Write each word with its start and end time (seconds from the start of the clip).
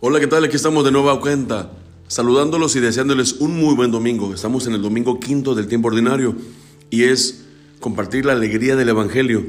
Hola, 0.00 0.20
¿qué 0.20 0.28
tal? 0.28 0.44
Aquí 0.44 0.54
estamos 0.54 0.84
de 0.84 0.92
nueva 0.92 1.20
cuenta, 1.20 1.72
saludándolos 2.06 2.76
y 2.76 2.80
deseándoles 2.80 3.32
un 3.40 3.58
muy 3.58 3.74
buen 3.74 3.90
domingo. 3.90 4.32
Estamos 4.32 4.64
en 4.68 4.74
el 4.74 4.80
domingo 4.80 5.18
quinto 5.18 5.56
del 5.56 5.66
tiempo 5.66 5.88
ordinario 5.88 6.36
y 6.88 7.02
es 7.02 7.46
compartir 7.80 8.24
la 8.24 8.34
alegría 8.34 8.76
del 8.76 8.90
Evangelio. 8.90 9.44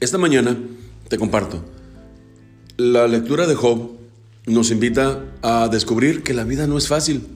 Esta 0.00 0.16
mañana 0.16 0.56
te 1.08 1.18
comparto. 1.18 1.62
La 2.78 3.06
lectura 3.06 3.46
de 3.46 3.54
Job 3.54 3.90
nos 4.46 4.70
invita 4.70 5.22
a 5.42 5.68
descubrir 5.68 6.22
que 6.22 6.32
la 6.32 6.44
vida 6.44 6.66
no 6.66 6.78
es 6.78 6.88
fácil, 6.88 7.26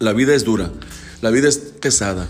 la 0.00 0.12
vida 0.12 0.34
es 0.34 0.44
dura, 0.44 0.72
la 1.20 1.30
vida 1.30 1.48
es 1.48 1.58
pesada. 1.58 2.28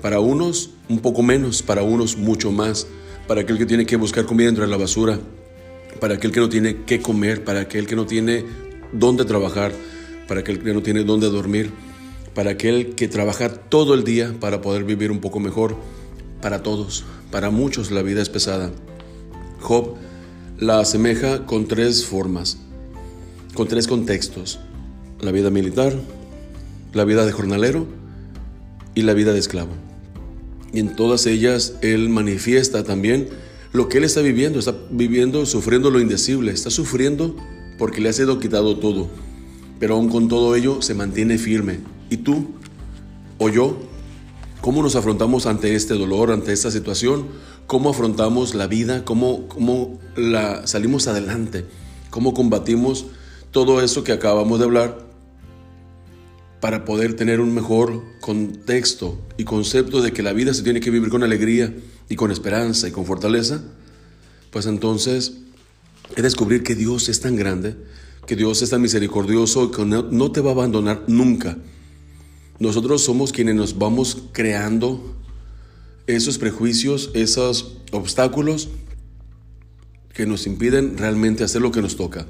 Para 0.00 0.20
unos 0.20 0.70
un 0.88 1.00
poco 1.00 1.22
menos, 1.22 1.60
para 1.60 1.82
unos 1.82 2.16
mucho 2.16 2.50
más, 2.50 2.86
para 3.28 3.42
aquel 3.42 3.58
que 3.58 3.66
tiene 3.66 3.84
que 3.84 3.96
buscar 3.96 4.24
comida 4.24 4.48
entre 4.48 4.66
la 4.66 4.78
basura, 4.78 5.20
para 6.00 6.14
aquel 6.14 6.32
que 6.32 6.40
no 6.40 6.48
tiene 6.48 6.78
qué 6.86 7.00
comer, 7.00 7.44
para 7.44 7.60
aquel 7.60 7.86
que 7.86 7.94
no 7.94 8.06
tiene 8.06 8.71
dónde 8.92 9.24
trabajar, 9.24 9.72
para 10.28 10.40
aquel 10.40 10.60
que 10.60 10.72
no 10.72 10.82
tiene 10.82 11.04
dónde 11.04 11.28
dormir, 11.28 11.70
para 12.34 12.52
aquel 12.52 12.94
que 12.94 13.08
trabaja 13.08 13.48
todo 13.48 13.94
el 13.94 14.04
día 14.04 14.34
para 14.40 14.60
poder 14.60 14.84
vivir 14.84 15.10
un 15.10 15.20
poco 15.20 15.40
mejor, 15.40 15.76
para 16.40 16.62
todos, 16.62 17.04
para 17.30 17.50
muchos 17.50 17.90
la 17.90 18.02
vida 18.02 18.22
es 18.22 18.28
pesada. 18.28 18.70
Job 19.60 19.94
la 20.58 20.80
asemeja 20.80 21.44
con 21.46 21.66
tres 21.66 22.04
formas, 22.04 22.58
con 23.54 23.68
tres 23.68 23.86
contextos, 23.86 24.60
la 25.20 25.32
vida 25.32 25.50
militar, 25.50 25.94
la 26.92 27.04
vida 27.04 27.26
de 27.26 27.32
jornalero 27.32 27.86
y 28.94 29.02
la 29.02 29.14
vida 29.14 29.32
de 29.32 29.38
esclavo. 29.38 29.72
Y 30.72 30.80
en 30.80 30.96
todas 30.96 31.26
ellas 31.26 31.74
él 31.82 32.08
manifiesta 32.08 32.84
también 32.84 33.28
lo 33.72 33.88
que 33.88 33.98
él 33.98 34.04
está 34.04 34.20
viviendo, 34.20 34.58
está 34.58 34.74
viviendo, 34.90 35.46
sufriendo 35.46 35.90
lo 35.90 36.00
indecible, 36.00 36.52
está 36.52 36.70
sufriendo 36.70 37.36
porque 37.78 38.00
le 38.00 38.08
ha 38.08 38.12
sido 38.12 38.38
quitado 38.38 38.78
todo, 38.78 39.08
pero 39.80 39.94
aún 39.94 40.08
con 40.08 40.28
todo 40.28 40.54
ello 40.56 40.82
se 40.82 40.94
mantiene 40.94 41.38
firme. 41.38 41.80
¿Y 42.10 42.18
tú 42.18 42.48
o 43.38 43.48
yo? 43.48 43.76
¿Cómo 44.60 44.82
nos 44.82 44.94
afrontamos 44.94 45.46
ante 45.46 45.74
este 45.74 45.94
dolor, 45.94 46.30
ante 46.30 46.52
esta 46.52 46.70
situación? 46.70 47.26
¿Cómo 47.66 47.90
afrontamos 47.90 48.54
la 48.54 48.66
vida? 48.66 49.04
¿Cómo, 49.04 49.48
cómo 49.48 49.98
la 50.14 50.66
salimos 50.66 51.08
adelante? 51.08 51.64
¿Cómo 52.10 52.34
combatimos 52.34 53.06
todo 53.50 53.80
eso 53.82 54.04
que 54.04 54.12
acabamos 54.12 54.58
de 54.58 54.64
hablar 54.66 55.12
para 56.60 56.84
poder 56.84 57.14
tener 57.14 57.40
un 57.40 57.52
mejor 57.52 58.04
contexto 58.20 59.18
y 59.36 59.42
concepto 59.42 60.00
de 60.00 60.12
que 60.12 60.22
la 60.22 60.32
vida 60.32 60.54
se 60.54 60.62
tiene 60.62 60.78
que 60.78 60.92
vivir 60.92 61.08
con 61.08 61.24
alegría 61.24 61.74
y 62.08 62.14
con 62.14 62.30
esperanza 62.30 62.86
y 62.86 62.92
con 62.92 63.04
fortaleza, 63.04 63.64
pues 64.52 64.66
entonces 64.66 65.41
es 66.16 66.22
descubrir 66.22 66.62
que 66.62 66.74
Dios 66.74 67.08
es 67.08 67.20
tan 67.20 67.36
grande, 67.36 67.76
que 68.26 68.36
Dios 68.36 68.62
es 68.62 68.70
tan 68.70 68.82
misericordioso, 68.82 69.70
que 69.70 69.84
no, 69.84 70.02
no 70.02 70.32
te 70.32 70.40
va 70.40 70.50
a 70.50 70.54
abandonar 70.54 71.04
nunca. 71.06 71.58
Nosotros 72.58 73.02
somos 73.02 73.32
quienes 73.32 73.54
nos 73.54 73.78
vamos 73.78 74.24
creando 74.32 75.14
esos 76.06 76.38
prejuicios, 76.38 77.10
esos 77.14 77.78
obstáculos 77.92 78.68
que 80.12 80.26
nos 80.26 80.46
impiden 80.46 80.98
realmente 80.98 81.44
hacer 81.44 81.62
lo 81.62 81.72
que 81.72 81.82
nos 81.82 81.96
toca. 81.96 82.26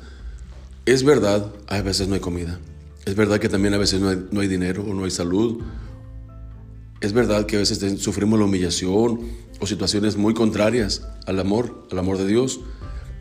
Es 0.87 1.05
verdad, 1.05 1.53
a 1.69 1.81
veces 1.83 2.09
no 2.09 2.15
hay 2.15 2.21
comida. 2.21 2.59
Es 3.05 3.17
verdad 3.17 3.41
que 3.41 3.49
también 3.49 3.75
a 3.75 3.79
veces 3.79 4.01
no 4.01 4.41
hay, 4.41 4.49
dinero 4.49 4.85
o 4.85 4.95
no 4.95 5.05
hay 5.05 5.11
salud. 5.11 5.61
Es 7.01 7.13
verdad 7.13 7.47
que 7.47 7.57
a 7.57 7.59
veces 7.59 8.01
sufrimos 8.01 8.39
la 8.39 8.45
humillación 8.45 9.21
o 9.61 9.67
situaciones 9.67 10.17
muy 10.17 10.35
contrarias 10.35 11.03
al 11.27 11.41
amor, 11.41 11.87
al 11.91 11.99
amor 11.99 12.19
de 12.19 12.27
Dios. 12.27 12.61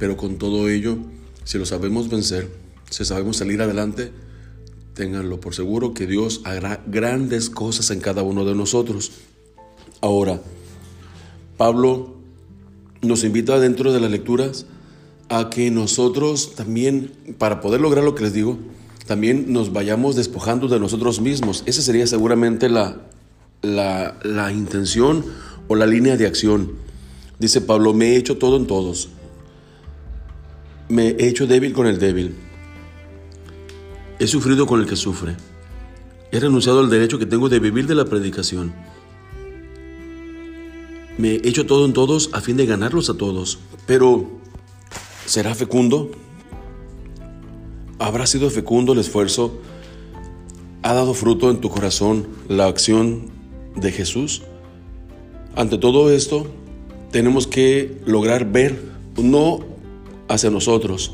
Pero 0.01 0.17
con 0.17 0.39
todo 0.39 0.67
ello, 0.67 0.97
si 1.43 1.59
lo 1.59 1.65
sabemos 1.67 2.09
vencer, 2.09 2.49
si 2.89 3.05
sabemos 3.05 3.37
salir 3.37 3.61
adelante, 3.61 4.11
ténganlo 4.95 5.39
por 5.39 5.53
seguro 5.53 5.93
que 5.93 6.07
Dios 6.07 6.41
hará 6.43 6.81
grandes 6.87 7.51
cosas 7.51 7.91
en 7.91 7.99
cada 7.99 8.23
uno 8.23 8.43
de 8.43 8.55
nosotros. 8.55 9.11
Ahora, 10.01 10.41
Pablo 11.55 12.15
nos 13.03 13.23
invita 13.23 13.59
dentro 13.59 13.93
de 13.93 13.99
las 13.99 14.09
lecturas 14.09 14.65
a 15.29 15.51
que 15.51 15.69
nosotros 15.69 16.55
también, 16.55 17.11
para 17.37 17.61
poder 17.61 17.79
lograr 17.79 18.03
lo 18.03 18.15
que 18.15 18.23
les 18.23 18.33
digo, 18.33 18.57
también 19.05 19.53
nos 19.53 19.71
vayamos 19.71 20.15
despojando 20.15 20.67
de 20.67 20.79
nosotros 20.79 21.21
mismos. 21.21 21.61
Esa 21.67 21.83
sería 21.83 22.07
seguramente 22.07 22.69
la, 22.69 23.03
la, 23.61 24.51
intención 24.51 25.23
o 25.67 25.75
la 25.75 25.85
línea 25.85 26.17
de 26.17 26.25
acción. 26.25 26.71
Dice 27.37 27.61
Pablo, 27.61 27.93
me 27.93 28.13
he 28.13 28.15
hecho 28.15 28.39
todo 28.39 28.57
en 28.57 28.65
todos. 28.65 29.09
Me 30.91 31.07
he 31.07 31.29
hecho 31.29 31.47
débil 31.47 31.71
con 31.71 31.87
el 31.87 31.99
débil. 31.99 32.35
He 34.19 34.27
sufrido 34.27 34.65
con 34.65 34.81
el 34.81 34.87
que 34.87 34.97
sufre. 34.97 35.37
He 36.33 36.39
renunciado 36.41 36.81
al 36.81 36.89
derecho 36.89 37.17
que 37.17 37.25
tengo 37.25 37.47
de 37.47 37.59
vivir 37.59 37.87
de 37.87 37.95
la 37.95 38.03
predicación. 38.03 38.73
Me 41.17 41.35
he 41.35 41.47
hecho 41.47 41.65
todo 41.65 41.85
en 41.85 41.93
todos 41.93 42.29
a 42.33 42.41
fin 42.41 42.57
de 42.57 42.65
ganarlos 42.65 43.09
a 43.09 43.13
todos. 43.13 43.59
Pero, 43.87 44.29
¿será 45.25 45.55
fecundo? 45.55 46.11
¿Habrá 47.97 48.27
sido 48.27 48.49
fecundo 48.49 48.91
el 48.91 48.99
esfuerzo? 48.99 49.61
¿Ha 50.83 50.93
dado 50.93 51.13
fruto 51.13 51.49
en 51.51 51.61
tu 51.61 51.69
corazón 51.69 52.27
la 52.49 52.65
acción 52.65 53.31
de 53.77 53.93
Jesús? 53.93 54.41
Ante 55.55 55.77
todo 55.77 56.11
esto, 56.11 56.47
tenemos 57.11 57.47
que 57.47 58.01
lograr 58.05 58.51
ver 58.51 58.91
no 59.15 59.70
hacia 60.33 60.49
nosotros 60.49 61.11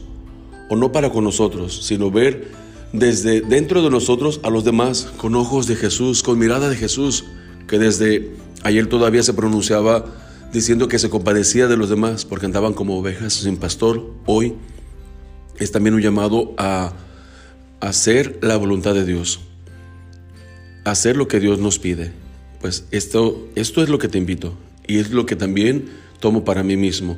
o 0.70 0.76
no 0.76 0.92
para 0.92 1.12
con 1.12 1.24
nosotros, 1.24 1.86
sino 1.86 2.12
ver 2.12 2.52
desde 2.94 3.42
dentro 3.42 3.82
de 3.82 3.90
nosotros 3.90 4.40
a 4.44 4.50
los 4.50 4.64
demás 4.64 5.10
con 5.18 5.36
ojos 5.36 5.68
de 5.68 5.76
Jesús, 5.76 6.24
con 6.24 6.40
mirada 6.40 6.70
de 6.70 6.76
Jesús, 6.76 7.26
que 7.68 7.80
desde 7.80 8.32
ayer 8.64 8.88
todavía 8.88 9.24
se 9.24 9.34
pronunciaba 9.34 10.06
diciendo 10.54 10.88
que 10.88 11.00
se 11.00 11.10
compadecía 11.10 11.68
de 11.68 11.78
los 11.78 11.90
demás 11.90 12.26
porque 12.26 12.46
andaban 12.46 12.74
como 12.74 12.98
ovejas 12.98 13.34
sin 13.34 13.58
pastor. 13.58 14.14
Hoy 14.26 14.56
es 15.60 15.72
también 15.72 15.96
un 15.96 16.02
llamado 16.02 16.54
a 16.58 16.94
hacer 17.80 18.40
la 18.42 18.58
voluntad 18.58 18.94
de 18.94 19.06
Dios, 19.06 19.40
hacer 20.86 21.18
lo 21.18 21.28
que 21.28 21.40
Dios 21.40 21.60
nos 21.60 21.80
pide. 21.80 22.12
Pues 22.62 22.86
esto, 22.92 23.48
esto 23.56 23.84
es 23.84 23.90
lo 23.90 24.00
que 24.00 24.08
te 24.08 24.18
invito 24.18 24.54
y 24.88 24.98
es 24.98 25.12
lo 25.12 25.26
que 25.26 25.36
también 25.36 25.90
tomo 26.20 26.44
para 26.44 26.64
mí 26.64 26.76
mismo. 26.78 27.18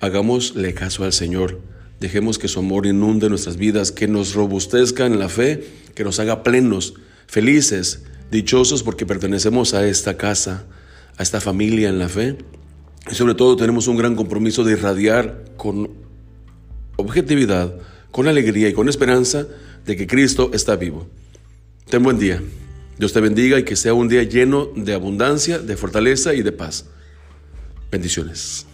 Hagámosle 0.00 0.74
caso 0.74 1.04
al 1.04 1.12
Señor, 1.12 1.60
dejemos 2.00 2.38
que 2.38 2.48
su 2.48 2.58
amor 2.58 2.86
inunde 2.86 3.28
nuestras 3.28 3.56
vidas, 3.56 3.92
que 3.92 4.08
nos 4.08 4.34
robustezca 4.34 5.06
en 5.06 5.18
la 5.18 5.28
fe, 5.28 5.66
que 5.94 6.04
nos 6.04 6.18
haga 6.20 6.42
plenos, 6.42 6.94
felices, 7.26 8.02
dichosos 8.30 8.82
porque 8.82 9.06
pertenecemos 9.06 9.74
a 9.74 9.86
esta 9.86 10.16
casa, 10.16 10.66
a 11.16 11.22
esta 11.22 11.40
familia 11.40 11.88
en 11.88 11.98
la 11.98 12.08
fe. 12.08 12.36
Y 13.10 13.14
sobre 13.14 13.34
todo 13.34 13.56
tenemos 13.56 13.88
un 13.88 13.96
gran 13.96 14.16
compromiso 14.16 14.64
de 14.64 14.72
irradiar 14.72 15.44
con 15.56 15.90
objetividad, 16.96 17.74
con 18.10 18.28
alegría 18.28 18.68
y 18.68 18.72
con 18.72 18.88
esperanza 18.88 19.46
de 19.86 19.96
que 19.96 20.06
Cristo 20.06 20.50
está 20.52 20.76
vivo. 20.76 21.06
Ten 21.88 22.02
buen 22.02 22.18
día. 22.18 22.42
Dios 22.98 23.12
te 23.12 23.20
bendiga 23.20 23.58
y 23.58 23.64
que 23.64 23.76
sea 23.76 23.94
un 23.94 24.08
día 24.08 24.22
lleno 24.22 24.70
de 24.74 24.94
abundancia, 24.94 25.58
de 25.58 25.76
fortaleza 25.76 26.34
y 26.34 26.42
de 26.42 26.52
paz. 26.52 26.86
Bendiciones. 27.90 28.66